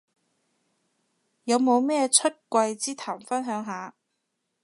[1.43, 3.93] 有冇咩出櫃之談分享下